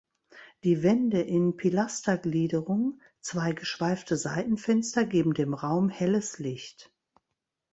[0.63, 6.91] Die Wände in Pilastergliederung; zwei geschweifte Seitenfenster geben dem Raum helles Licht.